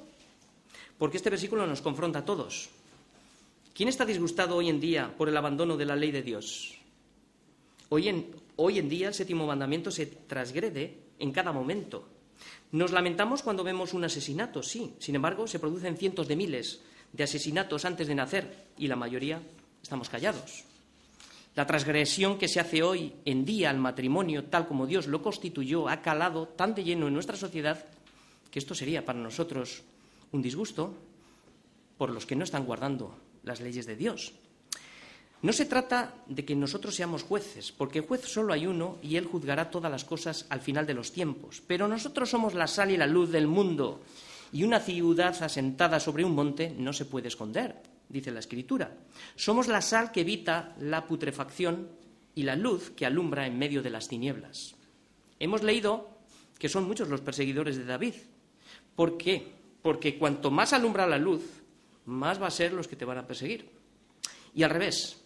[0.97, 2.71] Porque este versículo nos confronta a todos.
[3.75, 6.79] ¿Quién está disgustado hoy en día por el abandono de la ley de Dios?
[7.89, 12.07] Hoy en, hoy en día el séptimo mandamiento se transgrede en cada momento.
[12.71, 14.95] Nos lamentamos cuando vemos un asesinato, sí.
[15.01, 19.43] Sin embargo, se producen cientos de miles de asesinatos antes de nacer y la mayoría
[19.83, 20.65] estamos callados.
[21.59, 25.89] La transgresión que se hace hoy en día al matrimonio, tal como Dios lo constituyó,
[25.89, 27.85] ha calado tan de lleno en nuestra sociedad
[28.51, 29.83] que esto sería para nosotros
[30.31, 30.95] un disgusto
[31.97, 34.33] por los que no están guardando las leyes de Dios.
[35.43, 39.27] No se trata de que nosotros seamos jueces, porque juez solo hay uno y él
[39.27, 41.61] juzgará todas las cosas al final de los tiempos.
[41.67, 44.01] Pero nosotros somos la sal y la luz del mundo,
[44.53, 48.97] y una ciudad asentada sobre un monte no se puede esconder dice la Escritura.
[49.37, 51.89] Somos la sal que evita la putrefacción
[52.35, 54.75] y la luz que alumbra en medio de las tinieblas.
[55.39, 56.19] Hemos leído
[56.59, 58.15] que son muchos los perseguidores de David.
[58.95, 59.53] ¿Por qué?
[59.83, 61.43] Porque cuanto más alumbra la luz,
[62.07, 63.71] más va a ser los que te van a perseguir.
[64.55, 65.23] Y al revés,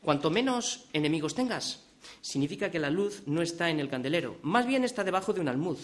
[0.00, 1.86] cuanto menos enemigos tengas,
[2.20, 5.48] significa que la luz no está en el candelero, más bien está debajo de un
[5.48, 5.78] almud.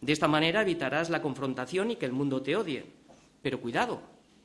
[0.00, 2.84] De esta manera evitarás la confrontación y que el mundo te odie.
[3.42, 4.02] Pero cuidado,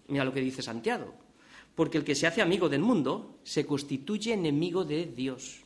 [0.07, 1.13] Mira lo que dice Santiago.
[1.75, 5.61] Porque el que se hace amigo del mundo se constituye enemigo de Dios.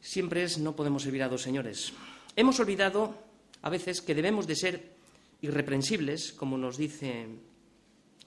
[0.00, 1.92] Siempre es no podemos servir a dos señores.
[2.36, 3.14] Hemos olvidado
[3.62, 4.96] a veces que debemos de ser
[5.40, 7.26] irreprensibles, como nos dice,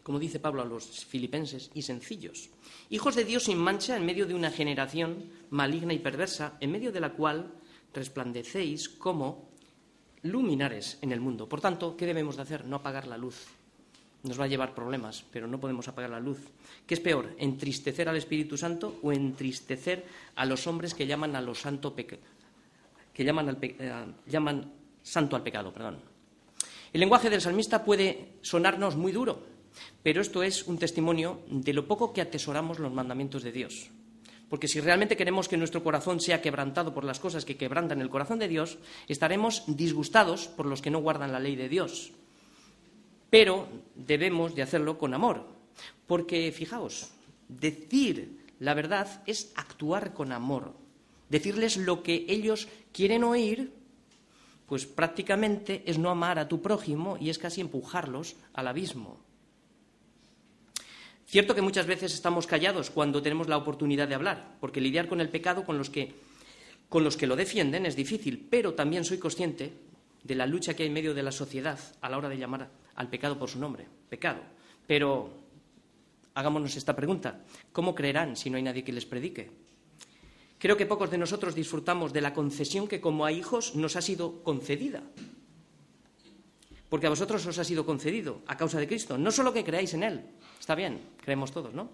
[0.01, 2.49] como dice Pablo a los filipenses, y sencillos.
[2.89, 6.91] Hijos de Dios sin mancha en medio de una generación maligna y perversa, en medio
[6.91, 7.53] de la cual
[7.93, 9.49] resplandecéis como
[10.23, 11.47] luminares en el mundo.
[11.47, 12.65] Por tanto, ¿qué debemos de hacer?
[12.65, 13.45] No apagar la luz
[14.23, 16.39] nos va a llevar problemas, pero no podemos apagar la luz.
[16.87, 20.05] ¿Qué es peor, entristecer al Espíritu Santo o entristecer
[20.35, 24.63] a los hombres que llaman a lo santo que llaman, al eh,
[25.03, 25.99] santo al pecado, perdón?
[26.93, 29.43] El lenguaje del salmista puede sonarnos muy duro,
[30.01, 33.89] pero esto es un testimonio de lo poco que atesoramos los mandamientos de Dios.
[34.47, 38.09] Porque si realmente queremos que nuestro corazón sea quebrantado por las cosas que quebrantan el
[38.09, 42.13] corazón de Dios, estaremos disgustados por los que no guardan la ley de Dios
[43.33, 45.47] pero debemos de hacerlo con amor,
[46.05, 47.09] porque fijaos,
[47.49, 50.75] decir la verdad es actuar con amor,
[51.29, 53.73] decirles lo que ellos quieren oír,
[54.67, 59.17] pues prácticamente es no amar a tu prójimo y es casi empujarlos al abismo.
[61.25, 65.19] Cierto que muchas veces estamos callados cuando tenemos la oportunidad de hablar, porque lidiar con
[65.21, 66.13] el pecado con los que,
[66.87, 69.73] con los que lo defienden es difícil, pero también soy consciente
[70.21, 72.82] de la lucha que hay en medio de la sociedad a la hora de llamar
[72.95, 74.41] al pecado por su nombre, pecado.
[74.87, 75.29] Pero
[76.33, 79.51] hagámonos esta pregunta, ¿cómo creerán si no hay nadie que les predique?
[80.59, 84.01] Creo que pocos de nosotros disfrutamos de la concesión que como a hijos nos ha
[84.01, 85.03] sido concedida.
[86.87, 89.17] Porque a vosotros os ha sido concedido a causa de Cristo.
[89.17, 90.21] No solo que creáis en Él,
[90.59, 91.89] está bien, creemos todos, ¿no?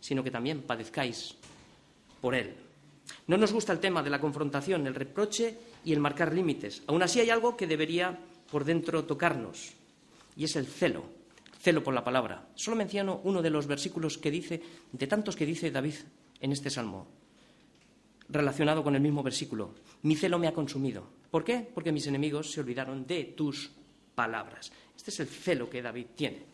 [0.00, 1.34] Sino que también padezcáis
[2.20, 2.54] por Él.
[3.26, 6.82] No nos gusta el tema de la confrontación, el reproche y el marcar límites.
[6.86, 8.18] Aún así hay algo que debería
[8.50, 9.72] por dentro tocarnos
[10.36, 11.04] y es el celo,
[11.60, 12.48] celo por la palabra.
[12.54, 15.94] Solo menciono uno de los versículos que dice, de tantos que dice David
[16.40, 17.06] en este salmo,
[18.28, 19.74] relacionado con el mismo versículo.
[20.02, 21.06] Mi celo me ha consumido.
[21.30, 21.68] ¿Por qué?
[21.74, 23.70] Porque mis enemigos se olvidaron de tus
[24.14, 24.72] palabras.
[24.96, 26.44] Este es el celo que David tiene.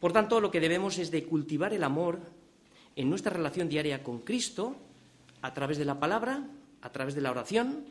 [0.00, 2.20] Por tanto, lo que debemos es de cultivar el amor
[2.96, 4.76] en nuestra relación diaria con Cristo
[5.42, 6.48] a través de la palabra,
[6.82, 7.84] a través de la oración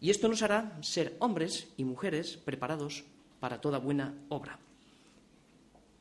[0.00, 3.04] Y esto nos hará ser hombres y mujeres preparados
[3.42, 4.56] para toda buena obra.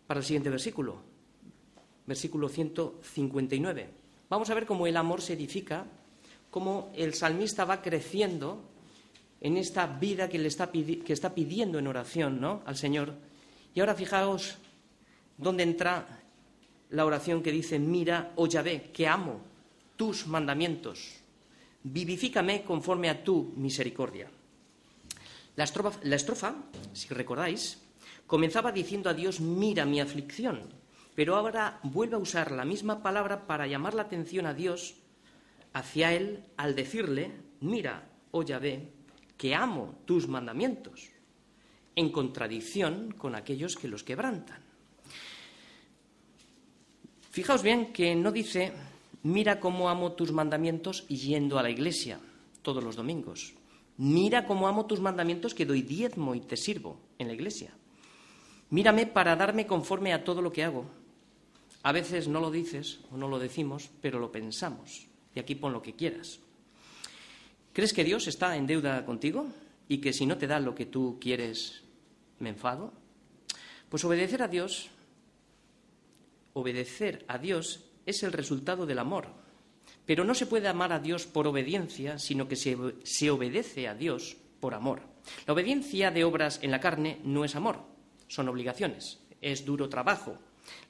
[0.06, 1.02] Para el siguiente versículo,
[2.06, 3.90] versículo 159.
[4.30, 5.88] Vamos a ver cómo el amor se edifica,
[6.52, 8.62] cómo el salmista va creciendo
[9.40, 12.62] en esta vida que, le está, que está pidiendo en oración ¿no?
[12.64, 13.16] al Señor.
[13.74, 14.60] Y ahora fijaos
[15.36, 16.22] dónde entra
[16.92, 19.42] la oración que dice, mira, oh Yahvé, que amo
[19.96, 21.24] tus mandamientos,
[21.82, 24.30] vivifícame conforme a tu misericordia.
[25.56, 26.56] La estrofa,
[26.94, 27.82] si recordáis,
[28.26, 30.62] comenzaba diciendo a Dios, mira mi aflicción,
[31.16, 34.96] pero ahora vuelve a usar la misma palabra para llamar la atención a Dios
[35.74, 38.92] hacia Él al decirle, mira, oh Yahvé,
[39.38, 41.10] que amo tus mandamientos,
[41.96, 44.62] en contradicción con aquellos que los quebrantan.
[47.32, 48.74] Fijaos bien que no dice,
[49.24, 52.20] mira cómo amo tus mandamientos yendo a la iglesia
[52.62, 53.54] todos los domingos.
[54.02, 57.70] Mira cómo amo tus mandamientos que doy diezmo y te sirvo en la iglesia.
[58.72, 60.90] Mírame para darme conforme a todo lo que hago.
[61.84, 65.06] A veces no lo dices o no lo decimos, pero lo pensamos.
[65.36, 66.40] Y aquí pon lo que quieras.
[67.74, 69.46] ¿Crees que Dios está en deuda contigo
[69.88, 71.84] y que si no te da lo que tú quieres,
[72.40, 72.94] me enfado?
[73.88, 74.90] Pues obedecer a Dios,
[76.54, 79.41] obedecer a Dios es el resultado del amor.
[80.06, 84.38] Pero no se puede amar a Dios por obediencia, sino que se, obedece a Dios
[84.60, 85.02] por amor.
[85.46, 87.80] La obediencia de obras en la carne no es amor,
[88.28, 90.38] son obligaciones, es duro trabajo.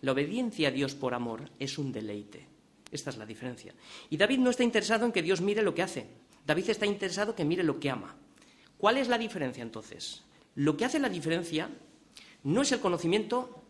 [0.02, 2.48] La obediencia a Dios por amor es un deleite.
[2.92, 3.74] Esta es la diferencia.
[4.10, 6.08] Y David no está interesado en que Dios mire lo que hace.
[6.46, 8.16] David está interesado en que mire lo que ama.
[8.78, 10.24] ¿Cuál es la diferencia entonces?
[10.56, 11.70] Lo que hace la diferencia
[12.44, 13.61] no es el conocimiento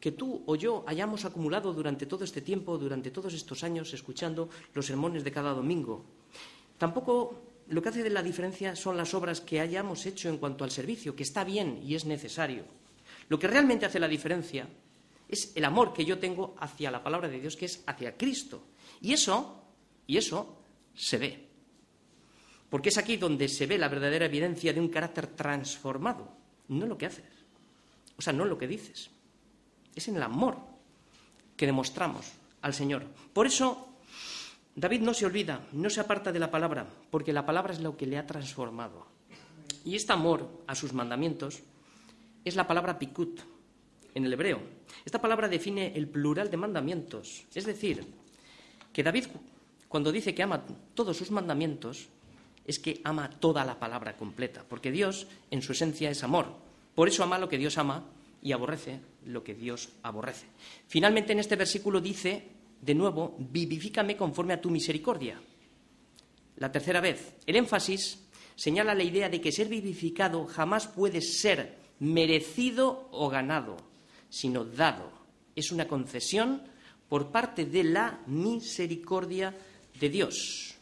[0.00, 4.48] que tú o yo hayamos acumulado durante todo este tiempo, durante todos estos años, escuchando
[4.74, 6.04] los sermones de cada domingo.
[6.78, 10.64] Tampoco lo que hace de la diferencia son las obras que hayamos hecho en cuanto
[10.64, 12.64] al servicio, que está bien y es necesario.
[13.28, 14.66] Lo que realmente hace la diferencia
[15.28, 18.62] es el amor que yo tengo hacia la palabra de Dios, que es hacia Cristo.
[19.00, 19.62] Y eso,
[20.06, 20.56] y eso
[20.94, 21.46] se ve.
[22.68, 26.28] Porque es aquí donde se ve la verdadera evidencia de un carácter transformado,
[26.68, 27.24] no lo que haces,
[28.16, 29.10] o sea, no lo que dices.
[29.94, 30.56] Es en el amor
[31.56, 32.26] que demostramos
[32.62, 33.04] al Señor.
[33.32, 33.88] Por eso
[34.74, 37.96] David no se olvida, no se aparta de la palabra, porque la palabra es lo
[37.96, 39.06] que le ha transformado.
[39.84, 41.60] Y este amor a sus mandamientos
[42.44, 43.40] es la palabra pikut
[44.14, 44.60] en el hebreo.
[45.04, 48.04] Esta palabra define el plural de mandamientos, es decir,
[48.92, 49.26] que David
[49.90, 50.62] cuando dice que ama
[50.94, 52.06] todos sus mandamientos
[52.64, 56.46] es que ama toda la palabra completa, porque Dios en su esencia es amor.
[56.94, 58.04] Por eso ama lo que Dios ama
[58.42, 60.46] y aborrece lo que Dios aborrece.
[60.86, 62.48] Finalmente, en este versículo dice,
[62.80, 65.40] de nuevo, vivifícame conforme a tu misericordia.
[66.56, 71.78] La tercera vez, el énfasis señala la idea de que ser vivificado jamás puede ser
[72.00, 73.76] merecido o ganado,
[74.28, 75.10] sino dado.
[75.54, 76.62] Es una concesión
[77.08, 79.56] por parte de la misericordia
[79.98, 80.74] de Dios.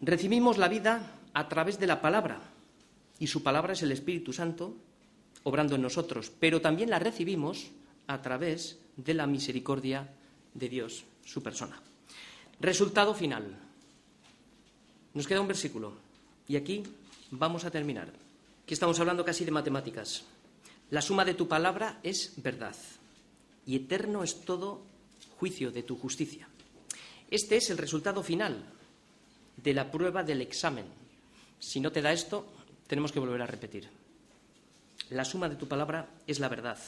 [0.00, 2.40] Recibimos la vida a través de la palabra,
[3.18, 4.74] y su palabra es el Espíritu Santo
[5.42, 7.68] obrando en nosotros, pero también la recibimos
[8.06, 10.08] a través de la misericordia
[10.54, 11.80] de Dios, su persona.
[12.60, 13.56] Resultado final.
[15.14, 15.92] Nos queda un versículo
[16.48, 16.82] y aquí
[17.30, 18.08] vamos a terminar.
[18.64, 20.24] Aquí estamos hablando casi de matemáticas.
[20.90, 22.76] La suma de tu palabra es verdad
[23.66, 24.82] y eterno es todo
[25.38, 26.48] juicio de tu justicia.
[27.30, 28.64] Este es el resultado final
[29.56, 30.86] de la prueba del examen.
[31.58, 32.46] Si no te da esto,
[32.86, 33.88] tenemos que volver a repetir.
[35.10, 36.78] La suma de tu palabra es la verdad.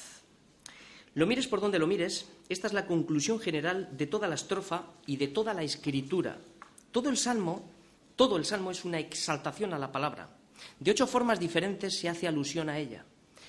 [1.14, 4.84] Lo mires por donde lo mires, esta es la conclusión general de toda la estrofa
[5.06, 6.38] y de toda la escritura.
[6.92, 7.64] Todo el salmo,
[8.16, 10.28] todo el salmo es una exaltación a la palabra.
[10.78, 13.04] De ocho formas diferentes se hace alusión a ella.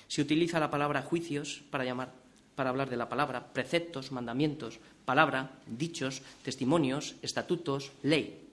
[0.08, 2.12] Se utiliza la palabra juicios para llamar
[2.60, 8.50] para hablar de la palabra, preceptos, mandamientos, palabra, dichos, testimonios, estatutos, ley.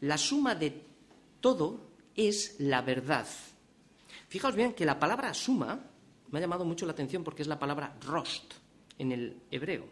[0.00, 0.80] La suma de
[1.42, 1.80] todo
[2.16, 3.26] es la verdad.
[4.28, 5.80] Fijaos bien que la palabra suma
[6.30, 8.54] me ha llamado mucho la atención porque es la palabra rost
[8.98, 9.86] en el hebreo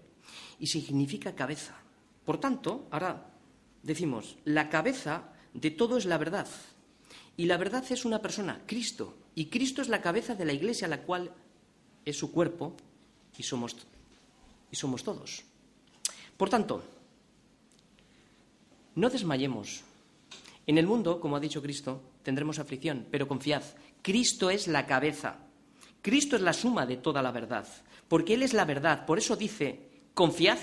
[0.58, 1.76] y significa cabeza.
[2.24, 3.30] Por tanto, ahora
[3.82, 6.48] decimos, la cabeza de todo es la verdad.
[7.36, 9.16] Y la verdad es una persona, Cristo.
[9.34, 11.32] Y Cristo es la cabeza de la iglesia, la cual
[12.04, 12.74] es su cuerpo
[13.36, 13.76] y somos,
[14.70, 15.44] y somos todos.
[16.36, 16.82] Por tanto,
[18.94, 19.82] no desmayemos.
[20.66, 23.62] En el mundo, como ha dicho Cristo, tendremos aflicción, pero confiad,
[24.02, 25.38] Cristo es la cabeza,
[26.02, 27.68] Cristo es la suma de toda la verdad,
[28.08, 29.06] porque Él es la verdad.
[29.06, 29.78] Por eso dice,
[30.14, 30.58] confiad,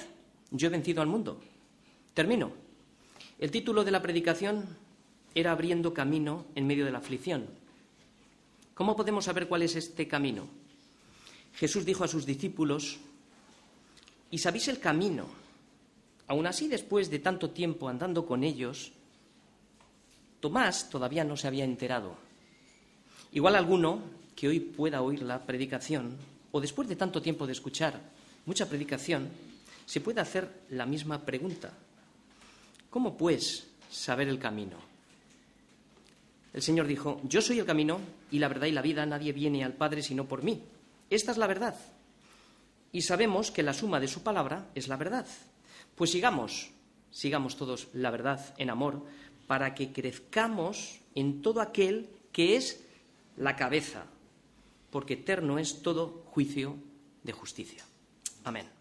[0.52, 1.40] yo he vencido al mundo.
[2.14, 2.52] Termino.
[3.40, 4.66] El título de la predicación
[5.34, 7.48] era Abriendo camino en medio de la aflicción.
[8.74, 10.48] ¿Cómo podemos saber cuál es este camino?
[11.56, 13.00] Jesús dijo a sus discípulos,
[14.30, 15.28] ¿y sabéis el camino?
[16.28, 18.94] Aún así, después de tanto tiempo andando con ellos,
[20.42, 22.16] Tomás todavía no se había enterado.
[23.32, 24.02] Igual alguno
[24.36, 26.18] que hoy pueda oír la predicación,
[26.52, 28.02] o después de tanto tiempo de escuchar
[28.46, 29.30] mucha predicación,
[29.86, 31.72] se puede hacer la misma pregunta.
[32.90, 34.78] ¿Cómo pues saber el camino?
[36.54, 38.00] El Señor dijo, yo soy el camino
[38.32, 40.62] y la verdad y la vida, nadie viene al Padre sino por mí.
[41.10, 41.76] Esta es la verdad.
[42.92, 45.26] Y sabemos que la suma de su palabra es la verdad.
[45.96, 46.72] Pues sigamos,
[47.10, 49.06] sigamos todos la verdad en amor,
[49.48, 52.86] para que crezcamos en todo aquel que es
[53.38, 54.06] la cabeza,
[54.90, 56.76] porque eterno es todo juicio
[57.24, 57.84] de justicia.
[58.44, 58.81] Amén.